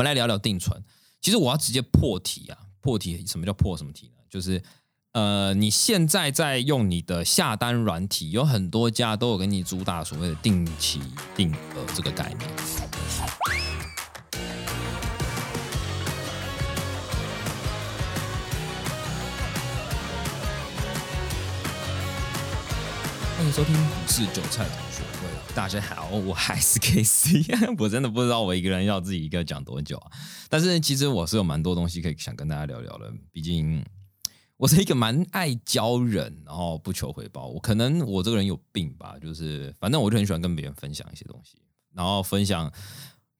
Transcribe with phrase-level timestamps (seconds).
[0.00, 0.82] 我们来聊聊定存。
[1.20, 4.22] 其实我要直接破题啊，破题什么叫破什么题呢？
[4.30, 4.62] 就是
[5.12, 11.02] 呃，你现在在用你的下单软体，有很多家都有给你主打所谓的定期
[11.36, 13.69] 定额这个概念。
[23.50, 27.44] 收听股市韭菜同学会，大家好，我还是 K C，
[27.78, 30.12] 我真的不知道我一个人要自己一个讲多久啊。
[30.48, 33.84] 但是其实我是有蛮多东西可以想跟大家聊聊的，毕竟
[34.56, 37.48] 我是一个蛮爱教人，然后不求回报。
[37.48, 41.58] 我可能我这个人有病吧，就是反正我就很喜欢跟别人分享一些东西，
[41.92, 42.72] 然后分享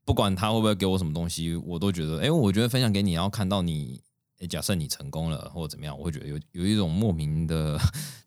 [0.04, 4.02] 不管他会不会给我什么东西，我都觉得，哎，我觉得分享给你，然后看到你，
[4.48, 7.78] 假设你成功了或者怎么样，我会觉得有有一种莫名的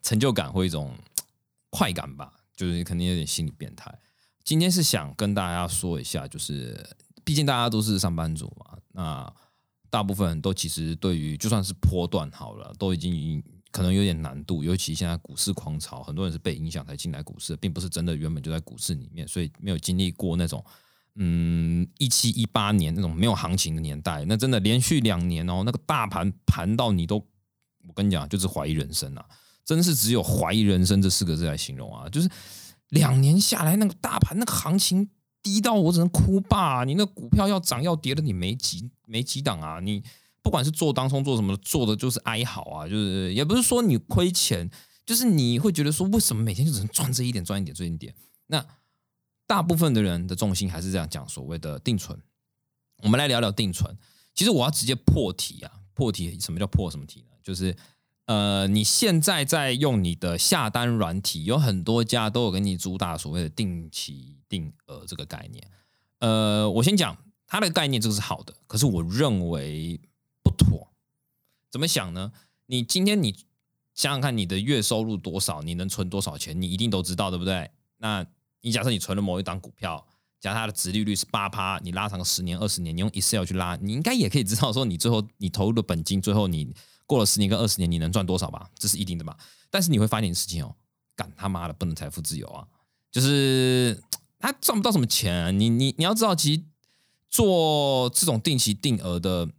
[0.02, 0.90] 成就感或一种。
[1.74, 3.92] 快感吧，就是肯定有点心理变态。
[4.44, 6.88] 今天是想跟大家说一下，就是
[7.24, 9.34] 毕竟大家都是上班族嘛，那
[9.90, 14.64] 大部分人都其实对于就算是波段好了，都已经可能有点难度。
[14.64, 20.64] 尤其现在股市狂潮，很多人是被影响才进来股市，并不是真的原本就在股市里面，所以没有经历过那种
[21.16, 24.24] 嗯一七一八年那种没有行情的年代。
[24.26, 27.16] 那真的连续两年哦，那个大盘盘到你都，
[27.88, 29.26] 我跟你讲，就是怀疑人生啊。
[29.66, 32.10] 真是只有怀疑人生这四个字来形容啊！
[32.10, 32.30] 就是
[32.90, 35.10] 两年下来，那个大盘那个行情
[35.42, 36.84] 低到我只能哭吧。
[36.84, 39.80] 你那股票要涨要跌的，你没几没几档啊！
[39.80, 40.04] 你
[40.42, 42.88] 不管是做当冲做什么，做的就是哀嚎啊！
[42.88, 44.70] 就是也不是说你亏钱，
[45.06, 48.14] 就是你会觉得说，为什么每天就只能赚这一点赚一点赚一点？
[48.48, 48.66] 那
[49.48, 52.22] 大部分的人的重心还是这样讲，所谓的定存。
[53.02, 53.98] 我们来聊聊定存。
[54.36, 55.72] 其实我要直接破题啊！
[55.94, 57.28] 破题什么叫破什么题呢？
[57.42, 57.74] 就是。
[58.26, 65.70] 呃，你现在在用你的下单软体，有很多家都有给你主打所谓的定期定额这个概念。
[66.20, 70.00] 呃，我先讲它的概念，这个是好的，可是我认为
[70.42, 70.94] 不妥。
[71.70, 72.32] 怎么想呢？
[72.68, 73.34] 你今天你
[73.94, 77.72] 想想看，你的月收入多少，你能存多少钱，你一定都知道，对不对？
[77.98, 78.26] 那
[78.62, 80.08] 你假设你存了某一档股票，
[80.44, 86.76] 假设它的值利率是八趴，你拉长个十年、二十年，你用 Excel 去拉，你应该也可以知道说，你最后你投入的本金，最后你。
[87.06, 88.70] 过了十年跟二十年，你能赚多少吧？
[88.76, 89.38] 这是一定的吧。
[89.70, 90.74] 但是你会发现一件事情哦，
[91.18, 92.66] 干他妈的不能财富自由啊！
[93.12, 94.02] 就是
[94.40, 95.60] 他赚不到什么钱。
[95.60, 96.64] 你你你要知道，其实
[97.30, 99.50] 做这种定期定额的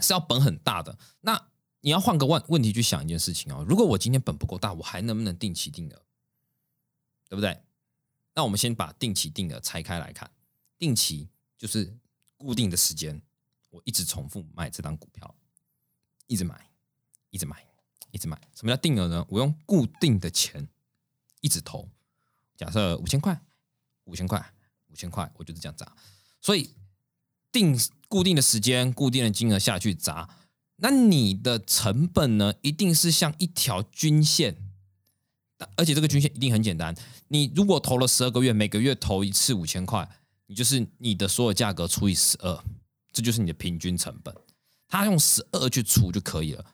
[0.00, 0.98] 是要本很大的。
[1.22, 1.48] 那
[1.80, 6.02] 你要换个问问题去想一件事情哦，如果我今天本不够大，我还能不能定期定额？
[7.30, 7.58] 对不对？
[8.38, 10.30] 那我们先把定期定额拆开来看。
[10.78, 11.92] 定期就是
[12.36, 13.20] 固定的时间，
[13.68, 15.34] 我一直重复买这张股票。
[16.28, 16.70] 一直买，
[17.30, 17.66] 一直买，
[18.12, 18.40] 一直买。
[18.54, 19.26] 什么叫定额呢？
[19.28, 20.68] 我用固定的钱
[21.40, 21.88] 一直投。
[22.56, 23.42] 假设五千块，
[24.04, 24.54] 五千块，
[24.86, 25.96] 五千块，我就是这样砸。
[26.40, 26.76] 所以
[27.50, 30.30] 定固定的时间、固定的金额下去砸，
[30.76, 34.67] 那你的成本呢，一定是像一条均线。
[35.76, 36.94] 而且这个均线一定很简单。
[37.28, 40.08] 你如果投了十二个月，每个月投一次五千块，
[40.46, 42.64] 你就是你的所有价格除以十二，
[43.12, 44.34] 这就是你的平均成本。
[44.88, 46.64] 他用十二去除就可以了，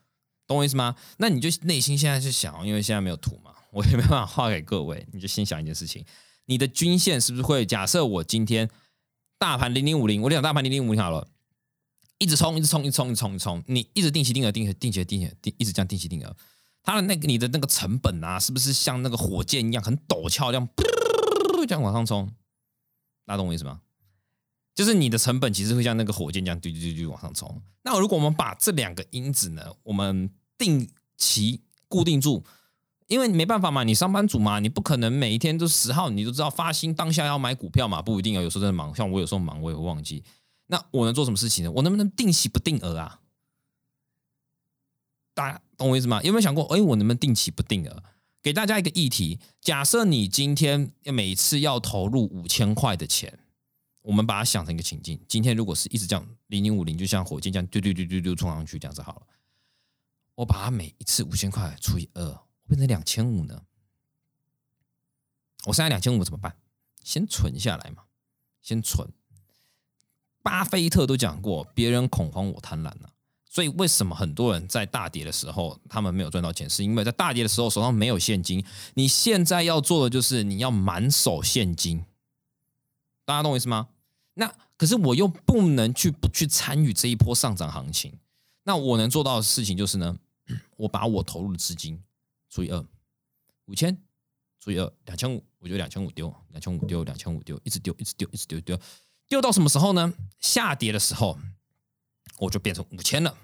[0.46, 0.94] 懂我意思吗？
[1.16, 6.04] 那你就内心现在是想，因为现在没有图嘛，我也没办法画给各位，你就先想一件事情：
[6.44, 8.70] 你的均线是不是会假设我今天
[9.38, 11.26] 大盘零零五零，我讲大盘零零五零好了，
[12.18, 16.36] 一直冲，一直冲，一直冲，一直冲，一冲，你一直定期定额，定定期定期定，一直这样定期定额，
[16.84, 22.30] 它的那个你的那个成本啊，是不是像那个火箭一样很陡峭，这样噗这样往上冲？
[23.24, 23.80] 大家懂我意思吗？
[24.74, 27.62] 就是你的成本其实会像那个火箭这样，嘟嘟嘟嘟往上冲。
[27.84, 30.28] 那如果我们把这两个因子呢，我们
[30.58, 32.44] 定期固定住，
[33.06, 38.42] 因为你没办法嘛，你上班族嘛，你不可能每一天都十号你都知道发薪当下要买股票嘛，不一定啊。
[38.42, 40.22] 有时候真的忙，像我有时候忙，我也会忘记。
[40.66, 41.70] 那我能做什么事情呢？
[41.70, 43.20] 我能不能定期不定额啊？
[45.34, 46.22] 大家懂我意思吗？
[46.22, 48.02] 有没有想过，哎，我能不能定期不定额？
[48.40, 53.40] 给大家一个议题：假设你今天每次要投入五千块的钱。
[54.02, 59.26] 我们把它想成一个情境，今天如果是一直这样零零五零，就像火箭这样丢丢丢丢丢冲上去，这样子好了。
[60.34, 63.62] 我把它每一次五千块除以二，变成两千五呢？
[65.64, 66.54] 我剩下两千五怎么办？
[67.02, 68.02] 先存下来嘛，
[68.60, 69.10] 先存。
[70.42, 73.13] 巴菲特都讲过，别人恐慌，我贪婪啊。
[73.54, 78.64] 所以为什么很多人在大跌的时候，他们没有赚到钱，是因为在大跌的时候手上没有现金。
[78.94, 82.04] 你现在要做的就是你要满手现金。
[83.24, 83.90] 大家懂我意思吗？
[84.34, 88.18] 那可是我又不能去不去参与这一波上涨行情，
[88.64, 90.18] 那我能做到的事情就是呢，
[90.76, 92.02] 我把我投入的资金
[92.50, 92.84] 除以二，
[93.66, 93.96] 五千
[94.58, 98.76] 除以二两千五，我就两千五丢，两千五丢，两千五丢，一直丢，一直丢，一直丢丢，
[99.28, 100.12] 丢到什么时候呢？
[100.40, 101.38] 下跌的时候，
[102.38, 103.36] 我就变成五千了。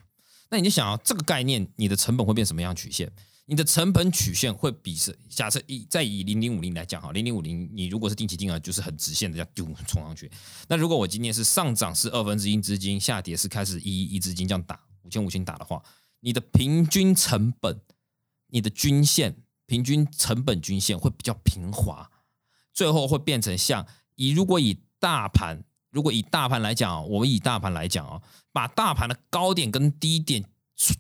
[0.51, 3.11] 那你就想啊，这个概念，你的成本会变什么样曲线？
[3.47, 10.31] 你的成本曲线会比是假设以再以零零五零来讲哈，零零五零你如果是定期定额，就是很直线的这样丢冲上去。
[10.69, 15.83] 那如果我今天是上涨是二分之一资金，下跌是开始一一资金这样打五千五千打的话，
[16.21, 17.81] 你的平均成本，
[18.49, 22.09] 你的均线平均成本均线会比较平滑，
[22.73, 23.85] 最后会变成像
[24.15, 28.23] 以如果以大盘如果以大盘来讲我们以大盘来讲啊，
[28.53, 30.45] 把大盘的高点跟低点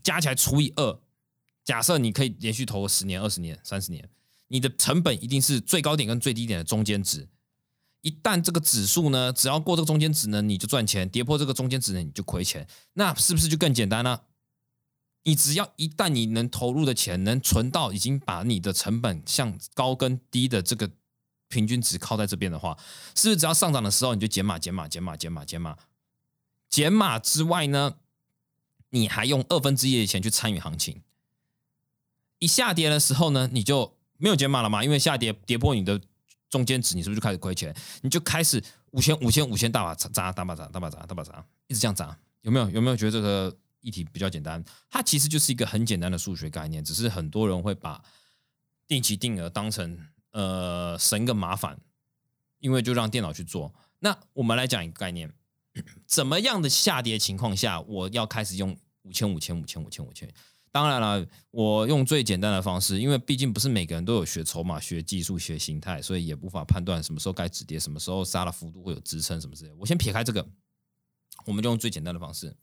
[0.03, 1.01] 加起来除以二。
[1.65, 4.09] 假设你可以连续投十年、二十年、三十年，
[4.49, 7.29] 你的成本一定是最高点跟最低点的中间值。
[8.01, 12.67] 一旦这个指数呢，只要过这个中间值呢，你就赚钱；跌破这个中间值呢，你就亏钱。
[12.95, 14.21] 那是不是就更简单呢？
[15.23, 20.91] 你只要一旦你能投入的钱能存到已经把你的成本向高跟低的这个
[21.51, 22.79] 平均值靠在这边的话，
[23.15, 25.77] 是不是只要上涨的时候你就减码、减码、减码、减码、减码？
[26.71, 27.97] 减码之外呢，
[28.91, 31.03] 你还用二分之一的钱去参与行情。
[32.39, 34.83] 一下跌的时候呢，你就没有减码了嘛？
[34.85, 36.01] 因为下跌跌破你的
[36.49, 37.75] 中间值，你是不是就开始亏钱？
[38.03, 38.63] 你就开始
[38.93, 42.71] 五千五千五千大把砸，大把砸，大把砸，大把砸，一直这样砸，有没有？
[42.71, 44.65] 有没有觉得这个议题比较简单？
[44.89, 48.01] 它其实就是一个很简单的数学概念，只是很多人会把
[48.87, 49.99] 定期定额当成
[50.33, 51.81] 呃省个麻烦，
[52.59, 53.75] 因为就让电脑去做。
[53.99, 55.33] 那我们来讲一个概念：
[56.07, 60.33] 怎么样的下跌情况下，我要开始用五千五千五千五千五千？
[60.73, 69.73] 当然了，我用最简单的方式，因为毕竟不是每个人都有学筹码、学技术、学形态，所以也无法判断什么时候该止跌，什么时候杀了幅度会有支撑什么之类。
[69.73, 70.49] 我先撇开这个，
[71.45, 72.57] 我们就用最简单的方式，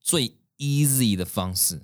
[0.00, 1.82] 最 easy 的方式。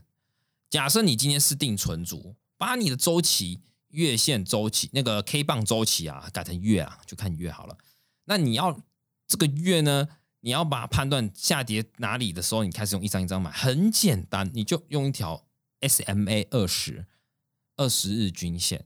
[0.70, 3.60] 假设你今天是定存组，把你的周期、
[3.96, 7.78] 月线周期、那个 K 棒周期啊改成月啊，就看月好了。
[8.26, 8.78] 那你要
[9.26, 10.06] 这个月呢？
[10.40, 15.44] 你要把判断下跌哪里的时候，你开始用一张一张买，很简单，你就用一条
[15.80, 17.06] SMA 二十
[17.76, 18.84] 二十日均线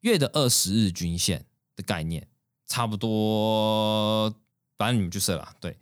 [0.00, 2.28] 月的二十日均线的概念，
[2.66, 4.32] 差不多，
[4.76, 5.78] 反正你们就设了，对，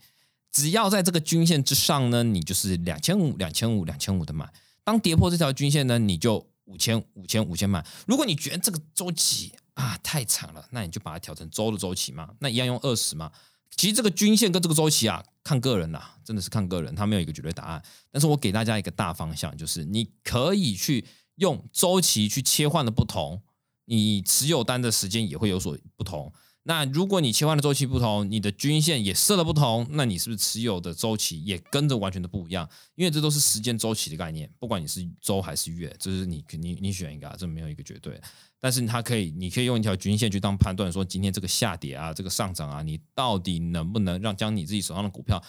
[0.50, 4.50] 只要在这个均线之上呢，你就是两千五两千五两千五的买，
[4.82, 7.84] 当跌破这条均线呢，你就五千五千五千买。
[8.06, 13.32] 如果你觉得这个周期啊太长了，那你就把它调成周的周期嘛，那一样用二十嘛。
[13.76, 17.82] 其实这个均线跟这个周期啊，看个人呐，真的是看个人，它没有一个绝对答案。
[18.10, 21.04] 但是我给大家一个大方向，就是你可以去
[21.36, 23.40] 用周期去切换的不同，
[23.84, 26.32] 你持有单的时间也会有所不同。
[26.68, 32.68] 那如果你切换的周期不同，你的均线也设了不同，那你是不是持有的周期也跟着完全的不一样？
[32.94, 38.20] 因为这都是时间周期的概念，不管你是周还是月，这是你你你选一个，啊这没有一个绝对。
[38.60, 45.42] 但是它可以，你可以用一条均线去当判断，说今天这个下跌啊，这个上涨啊，你到底能不能让将你自己手上的股票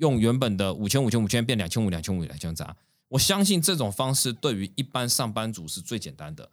[0.00, 2.76] 用原本的五千五千五千变两千五两千五两千砸？
[3.10, 6.50] 我相信这种方式对于一般上班族是最简单的，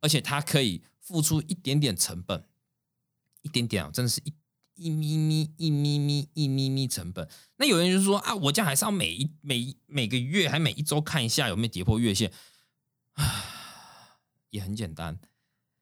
[0.00, 2.44] 而且它可以付出一点点成本，
[3.48, 4.32] 一点点啊，真的是一
[4.74, 7.26] 一咪咪一咪咪一咪咪成本。
[7.56, 12.30] 那有人就说啊，我这样还是要每一每每个月还每一周看一下有没有跌破月线
[13.14, 13.24] 啊，
[14.50, 15.18] 也很简单。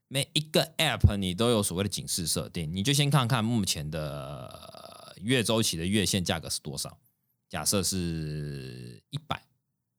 [0.08, 6.96] 每一个 App 你都有所谓的警示设定，你就先看看目前的月周期的月线价格是多少。
[7.48, 9.44] 假设是一百，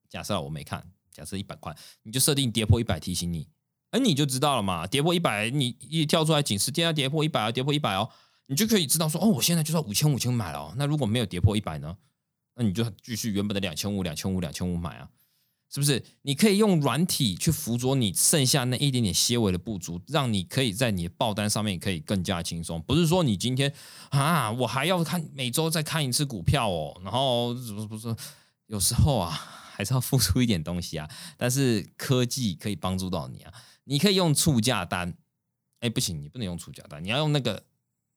[0.09, 3.47] 假设我没看，假设一百块，你就设定跌破一百提醒你，
[3.97, 4.85] 哎，你就知道了嘛。
[4.85, 8.09] 跌破一百，你一跳出来警示，跌要跌破一百啊，跌破一百哦，
[8.45, 10.73] 你就可以知道说，哦，我现在就要五千五千买了。
[10.77, 11.97] 那如果没有跌破一百呢？
[12.55, 15.09] 那你就继续原本的两千五、两千五、两千五买啊。
[15.69, 16.01] 是不是？
[16.21, 22.81] 你可以用软体去辅佐你剩下那一点点些微的不足，让你可以在你的报单上面可以更加轻松。
[22.83, 23.71] 不是说你今天
[24.09, 28.15] 啊，我还要看每周再看一次股票哦，然后不是不是，
[28.67, 31.05] 有时候啊还是要付出一点东西啊。
[31.35, 33.51] 但是科技可以帮助到你啊，
[33.87, 35.17] 你可以用促价单，
[35.79, 37.63] 哎不行，你不能用促价单，你要用那个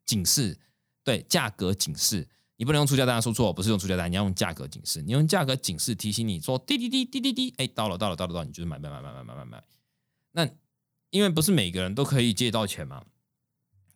[0.04, 0.58] 警示，
[1.02, 2.28] 对，价格警示。
[2.56, 5.00] 你不能用出价单，说错，不是用出价单，你要用价格警示。
[5.00, 9.64] 你用价格警示提醒你说滴滴滴滴滴滴，哎，到了到了到了到，你就是买买买买买买买买。
[10.32, 10.46] 那
[11.08, 13.02] 因为不是每个人都可以借到钱嘛，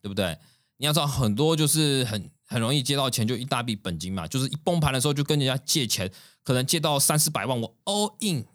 [0.00, 0.38] 对不对？
[0.78, 6.11] 你要知道很多就是很很容易借到钱，就一大笔本金嘛，就是一崩盘的时候就跟人家借钱，
[6.43, 8.47] 可能借到三四百万，我 all in，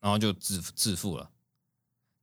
[0.00, 1.30] 然后就自自负了。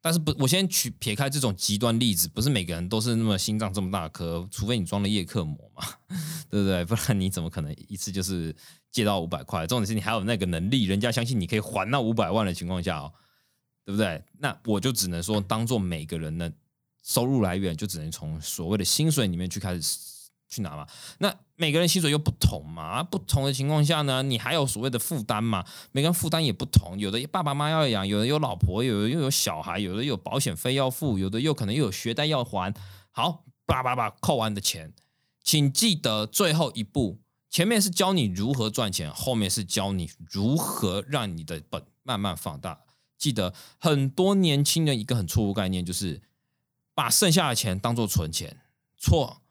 [0.08, 5.84] 但是不，我先取撇开这种极端例子，不是每个人都是那么心脏这么大颗，除非你装了叶克膜嘛，
[6.50, 6.86] 对不对？
[6.86, 8.56] 不然你怎么可能一次就是
[8.90, 9.68] 借到五百块？
[9.68, 13.12] 重点是你还有那个能力，人家相信你可以还那五百万的情况下哦，
[13.84, 14.24] 对不对？
[14.40, 16.50] 那我就只能说，当做每个人的
[17.04, 19.82] 收入来源，就只能从所谓的薪水里面去开始
[20.50, 20.88] 去拿嘛。
[21.20, 25.66] 那每个人薪水又不同嘛，不同的情况下呢，你还有所谓的负担嘛？
[25.92, 32.74] 每个人负担也不同，有的爸爸妈妈要养，有的有老婆，有的又有小孩，有的有保险费要付，有的又可能又有学贷要还。
[33.12, 34.94] 好，叭叭叭扣完的钱，
[35.44, 42.82] 请记得最后一步，前面是教你如何赚钱，后面是教你如何让你的本慢慢放大。
[43.18, 46.22] 记得很多年轻人一个很错误概念就是
[46.94, 48.58] 把剩下的钱当做存钱，
[48.96, 49.42] 错，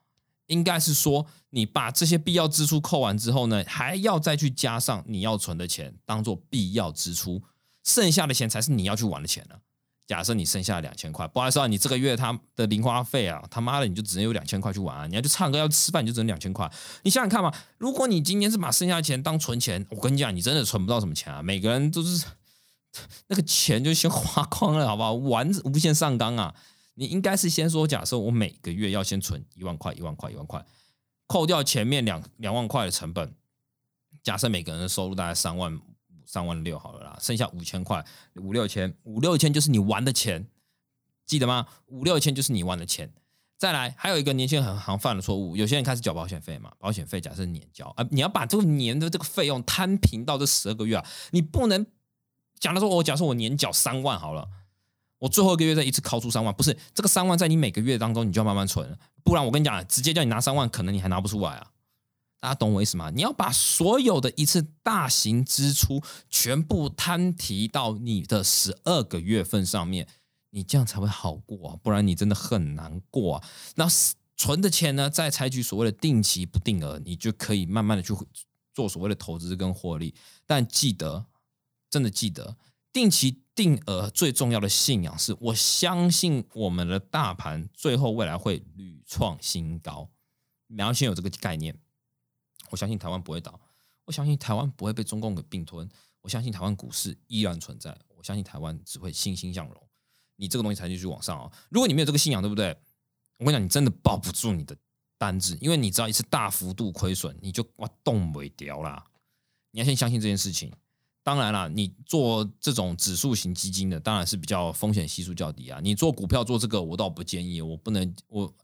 [0.46, 7.42] 应该是说你把这些必要支出扣完之后呢，还要再去加上你要存的钱当做必要支出，
[7.84, 9.56] 剩下的钱才是你要去玩的钱呢。
[10.06, 16.70] 假设你剩下两千块，不好意思啊，你这个月他的零花费啊，他妈的你就只能有两千块去玩啊，你要去唱歌要吃饭你就只能两千块，
[17.02, 22.24] 你想想看嘛，如果你今天是把剩下的钱当存钱，我跟你讲，你真的存不到什么钱啊，每个人都是。
[23.28, 25.12] 那个钱就先花光了，好不好？
[25.12, 26.54] 玩无限上纲啊！
[26.98, 30.64] 你应该是先说，假设我每个月要先存一万块，一万块，一万块，
[31.26, 33.34] 扣掉前面两两万块的成本，
[34.22, 35.78] 假设每个人的收入大概三万
[36.24, 38.04] 三万六好了啦，剩下五千块，
[38.36, 40.48] 五六千，五六千就是你玩的钱，
[41.26, 41.66] 记得吗？
[41.86, 43.12] 五六千就是你玩的钱。
[43.58, 51.86] 再来，还有一个年轻人很常犯的错误，有些人开始缴保险费嘛，保险费假设年交啊，你要把这个年的这个费用摊平到这十二个月啊，你不能。
[52.58, 54.48] 讲的说，我假设我年缴三万好了，
[55.18, 61.70] 我最后一个月再一次掏出三万，不是这个三万在你每个月当中，你就要慢慢存，不然我跟你讲，直接叫你拿三万，可能你还拿不出来啊！
[62.38, 63.11] 大家懂我意思吗？
[63.11, 70.06] 你要把所有的一次大型支出全部摊提到你的十二个月份上面，
[70.50, 73.49] 你这样才会好过啊，不然你真的很难过啊。
[73.76, 73.87] 那
[74.37, 78.14] 存的钱呢，再采取所谓的定期不定额，你就可以慢慢的去
[78.75, 80.14] 做所谓的投资跟获利，
[80.46, 81.26] 但记得。
[81.88, 82.56] 真的记得
[82.92, 90.08] 定期定额最重要的信仰是，我相信我们的大盘最后未来会屡创新高。
[90.66, 91.76] 你要先有这个概念。
[92.70, 93.58] 我相信台湾不会倒，
[94.04, 95.88] 我相信台湾不会被中共给并吞，
[96.20, 99.82] 我相信台湾股市依然存在，我相信台湾只会欣欣向荣。
[100.36, 101.50] 你这个东西才继续往上哦。
[101.70, 102.76] 如果你没有这个信仰，对不对？
[103.38, 104.76] 我跟你讲，你真的保不住你的
[105.16, 109.02] 单子，因为你只要一次大幅度亏损，你就哇动不掉啦。
[109.70, 110.70] 你要先相信这件事情。
[111.26, 115.80] 当然了，你做这种指数型基金的，当然是比较风险系数较低啊。
[115.83, 117.61] 你做股票做这个，我倒不建议。
[117.61, 118.54] 我不能，我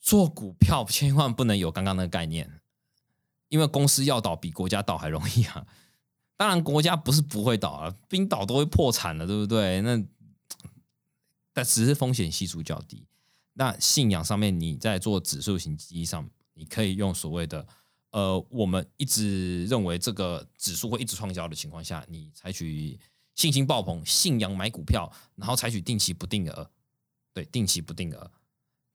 [0.00, 2.60] 做股票 千万不能有刚刚那个概念，
[3.48, 5.66] 因为公司要倒比国家倒还容易啊。
[6.36, 9.80] 当然，国家不是不会倒啊，冰岛都会破产了，对不对？
[9.80, 10.00] 那
[11.52, 13.08] 但只是风险系数较低。
[13.54, 17.66] 那信仰上面，你在做指数型基金上，你可以用所谓的。
[18.10, 22.98] 呃，我们一直认为这个指数会一直创高的情况下，你采取
[23.34, 26.70] 信心爆棚、信仰买股票，然后采取定期不定额，
[27.34, 28.30] 对，定期不定额。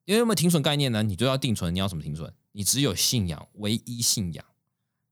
[0.05, 1.03] 因为有没有停损概念呢？
[1.03, 2.34] 你就要定存，你要什么停损？
[2.53, 4.43] 你只有信仰，唯一信仰，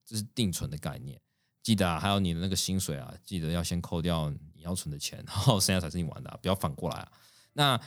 [0.05, 1.22] 这是定存的概念。
[1.62, 7.12] 记得啊，还有你的那个薪水啊，记得要先扣掉你要存的钱，然后剩下才是你玩的，不要反过来啊。
[7.53, 7.79] 那。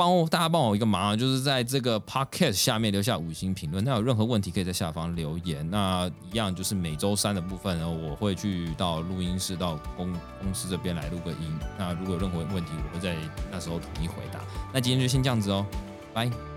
[0.00, 3.84] 帮大家帮我一个忙，就是在这个 podcast 下面留下五星评论。
[3.84, 5.68] 那有任何问题可以在下方留言。
[5.70, 11.58] 那一样就是每周三的部分，呢我会去到录音室到公公司这边来录个音。
[11.78, 13.14] 那如果有任何问题，我会在
[13.52, 14.40] 那时候统一回答。
[14.72, 15.66] 那今天就先这样子哦，
[16.14, 16.49] 拜。